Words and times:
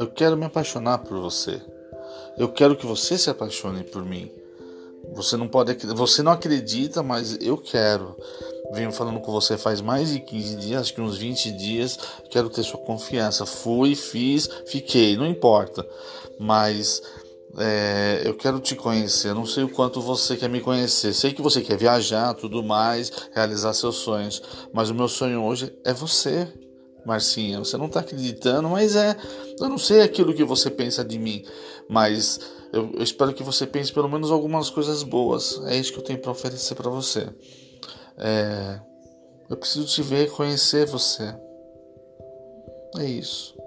Eu 0.00 0.06
quero 0.06 0.34
me 0.34 0.46
apaixonar 0.46 0.96
por 1.00 1.20
você. 1.20 1.60
Eu 2.38 2.48
quero 2.48 2.74
que 2.74 2.86
você 2.86 3.18
se 3.18 3.28
apaixone 3.28 3.84
por 3.84 4.02
mim. 4.02 4.32
Você 5.12 5.36
não 5.36 5.46
pode, 5.46 5.74
você 5.88 6.22
não 6.22 6.32
acredita, 6.32 7.02
mas 7.02 7.36
eu 7.38 7.58
quero. 7.58 8.16
Venho 8.72 8.92
falando 8.92 9.20
com 9.20 9.30
você 9.30 9.58
faz 9.58 9.82
mais 9.82 10.10
de 10.10 10.20
15 10.20 10.56
dias, 10.56 10.80
acho 10.80 10.94
que 10.94 11.02
uns 11.02 11.18
20 11.18 11.52
dias. 11.52 11.98
Quero 12.30 12.48
ter 12.48 12.62
sua 12.62 12.80
confiança. 12.80 13.44
Fui, 13.44 13.94
fiz, 13.94 14.48
fiquei, 14.66 15.18
não 15.18 15.26
importa. 15.26 15.86
Mas 16.38 17.02
é, 17.58 18.22
eu 18.24 18.34
quero 18.34 18.58
te 18.58 18.74
conhecer. 18.74 19.34
Não 19.34 19.44
sei 19.44 19.64
o 19.64 19.68
quanto 19.68 20.00
você 20.00 20.34
quer 20.34 20.48
me 20.48 20.62
conhecer. 20.62 21.12
Sei 21.12 21.34
que 21.34 21.42
você 21.42 21.60
quer 21.60 21.76
viajar, 21.76 22.32
tudo 22.32 22.62
mais, 22.62 23.12
realizar 23.34 23.74
seus 23.74 23.96
sonhos. 23.96 24.40
Mas 24.72 24.88
o 24.88 24.94
meu 24.94 25.08
sonho 25.08 25.42
hoje 25.42 25.70
é 25.84 25.92
você, 25.92 26.48
Marcinha. 27.10 27.58
Você 27.58 27.76
não 27.76 27.86
está 27.86 28.00
acreditando, 28.00 28.68
mas 28.68 28.94
é. 28.94 29.16
Eu 29.58 29.68
não 29.68 29.78
sei 29.78 30.00
aquilo 30.00 30.32
que 30.32 30.44
você 30.44 30.70
pensa 30.70 31.04
de 31.04 31.18
mim, 31.18 31.44
mas 31.88 32.40
eu, 32.72 32.90
eu 32.94 33.02
espero 33.02 33.34
que 33.34 33.42
você 33.42 33.66
pense 33.66 33.92
pelo 33.92 34.08
menos 34.08 34.30
algumas 34.30 34.70
coisas 34.70 35.02
boas. 35.02 35.60
É 35.66 35.76
isso 35.76 35.92
que 35.92 35.98
eu 35.98 36.04
tenho 36.04 36.20
para 36.20 36.30
oferecer 36.30 36.74
para 36.74 36.88
você. 36.88 37.28
É, 38.16 38.80
eu 39.48 39.56
preciso 39.56 39.86
te 39.86 40.02
ver, 40.02 40.30
conhecer 40.30 40.86
você. 40.86 41.34
É 42.98 43.04
isso. 43.04 43.59